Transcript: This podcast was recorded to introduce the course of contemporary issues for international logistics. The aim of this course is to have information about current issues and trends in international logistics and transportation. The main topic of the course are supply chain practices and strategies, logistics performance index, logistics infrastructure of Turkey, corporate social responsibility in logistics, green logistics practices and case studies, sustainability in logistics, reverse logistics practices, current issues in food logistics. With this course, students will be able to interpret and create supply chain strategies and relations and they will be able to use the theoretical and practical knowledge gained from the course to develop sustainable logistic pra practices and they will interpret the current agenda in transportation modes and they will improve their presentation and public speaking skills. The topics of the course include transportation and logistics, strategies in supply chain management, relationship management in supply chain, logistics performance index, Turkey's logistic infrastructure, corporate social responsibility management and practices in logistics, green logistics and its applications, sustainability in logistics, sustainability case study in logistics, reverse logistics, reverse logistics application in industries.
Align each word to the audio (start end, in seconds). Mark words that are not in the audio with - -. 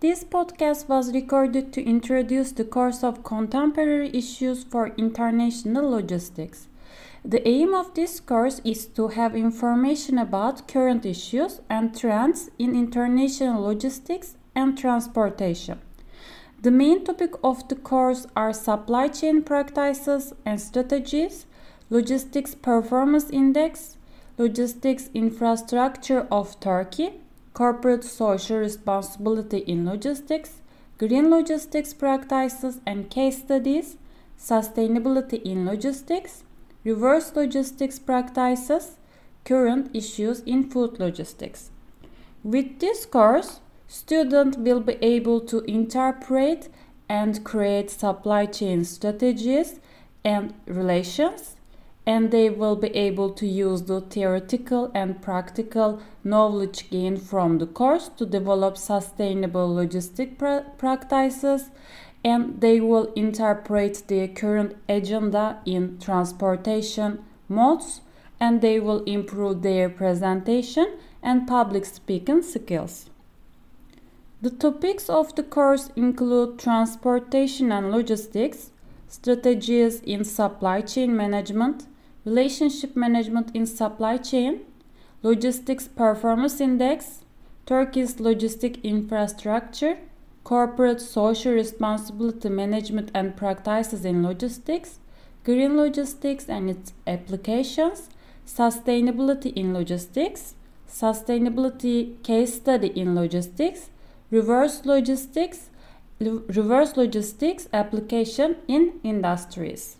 This 0.00 0.24
podcast 0.24 0.90
was 0.90 1.14
recorded 1.14 1.72
to 1.72 1.82
introduce 1.82 2.52
the 2.52 2.64
course 2.64 3.02
of 3.02 3.24
contemporary 3.24 4.10
issues 4.12 4.62
for 4.62 4.88
international 4.98 5.90
logistics. 5.90 6.68
The 7.24 7.40
aim 7.48 7.72
of 7.72 7.94
this 7.94 8.20
course 8.20 8.60
is 8.62 8.84
to 8.88 9.08
have 9.08 9.34
information 9.34 10.18
about 10.18 10.68
current 10.68 11.06
issues 11.06 11.62
and 11.70 11.98
trends 11.98 12.50
in 12.58 12.74
international 12.74 13.62
logistics 13.62 14.36
and 14.54 14.76
transportation. 14.76 15.80
The 16.60 16.70
main 16.70 17.02
topic 17.02 17.32
of 17.42 17.66
the 17.68 17.76
course 17.76 18.26
are 18.36 18.52
supply 18.52 19.08
chain 19.08 19.44
practices 19.44 20.34
and 20.44 20.60
strategies, 20.60 21.46
logistics 21.88 22.54
performance 22.54 23.30
index, 23.30 23.96
logistics 24.36 25.08
infrastructure 25.14 26.26
of 26.30 26.60
Turkey, 26.60 27.22
corporate 27.56 28.04
social 28.04 28.58
responsibility 28.58 29.60
in 29.60 29.86
logistics, 29.86 30.60
green 30.98 31.30
logistics 31.30 31.94
practices 31.94 32.80
and 32.84 33.08
case 33.08 33.38
studies, 33.38 33.96
sustainability 34.38 35.42
in 35.42 35.64
logistics, 35.64 36.44
reverse 36.84 37.34
logistics 37.34 37.98
practices, 37.98 38.98
current 39.46 39.88
issues 39.94 40.40
in 40.40 40.68
food 40.68 41.00
logistics. 41.00 41.70
With 42.44 42.78
this 42.78 43.06
course, 43.06 43.60
students 43.88 44.58
will 44.58 44.80
be 44.80 44.98
able 45.00 45.40
to 45.52 45.60
interpret 45.60 46.68
and 47.08 47.42
create 47.42 47.90
supply 47.90 48.44
chain 48.44 48.84
strategies 48.84 49.80
and 50.22 50.52
relations 50.66 51.55
and 52.06 52.30
they 52.30 52.48
will 52.48 52.76
be 52.76 52.88
able 52.88 53.30
to 53.30 53.46
use 53.46 53.82
the 53.82 54.00
theoretical 54.00 54.90
and 54.94 55.20
practical 55.20 56.00
knowledge 56.22 56.88
gained 56.88 57.20
from 57.20 57.58
the 57.58 57.66
course 57.66 58.08
to 58.16 58.24
develop 58.24 58.76
sustainable 58.78 59.68
logistic 59.74 60.38
pra 60.38 60.64
practices 60.78 61.70
and 62.24 62.60
they 62.60 62.80
will 62.80 63.12
interpret 63.14 64.02
the 64.06 64.28
current 64.28 64.76
agenda 64.88 65.58
in 65.64 65.98
transportation 65.98 67.18
modes 67.48 68.00
and 68.38 68.60
they 68.60 68.78
will 68.78 69.02
improve 69.04 69.62
their 69.62 69.88
presentation 69.88 70.98
and 71.22 71.46
public 71.48 71.84
speaking 71.84 72.42
skills. 72.42 73.10
The 74.42 74.50
topics 74.50 75.08
of 75.08 75.34
the 75.34 75.42
course 75.42 75.90
include 75.96 76.58
transportation 76.58 77.72
and 77.72 77.90
logistics, 77.90 78.70
strategies 79.08 80.00
in 80.02 80.24
supply 80.24 80.82
chain 80.82 81.16
management, 81.16 81.86
relationship 82.26 82.96
management 82.96 83.54
in 83.54 83.64
supply 83.64 84.16
chain, 84.16 84.60
logistics 85.22 85.86
performance 85.86 86.60
index, 86.60 87.22
Turkey's 87.66 88.16
logistic 88.16 88.82
infrastructure, 88.82 89.96
corporate 90.42 91.00
social 91.00 91.52
responsibility 91.52 92.48
management 92.48 93.10
and 93.14 93.36
practices 93.36 94.04
in 94.04 94.22
logistics, 94.24 94.98
green 95.44 95.76
logistics 95.76 96.48
and 96.48 96.68
its 96.68 96.92
applications, 97.06 98.10
sustainability 98.44 99.52
in 99.54 99.72
logistics, 99.72 100.54
sustainability 100.88 102.22
case 102.24 102.54
study 102.54 102.88
in 102.88 103.14
logistics, 103.14 103.90
reverse 104.30 104.84
logistics, 104.84 105.70
reverse 106.20 106.96
logistics 106.96 107.68
application 107.72 108.56
in 108.66 109.00
industries. 109.04 109.96